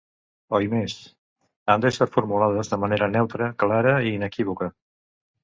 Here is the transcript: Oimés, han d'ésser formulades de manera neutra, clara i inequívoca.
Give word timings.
Oimés, 0.59 0.95
han 1.73 1.83
d'ésser 1.83 2.07
formulades 2.15 2.73
de 2.73 2.81
manera 2.85 3.11
neutra, 3.17 3.51
clara 3.67 3.95
i 4.09 4.17
inequívoca. 4.23 4.73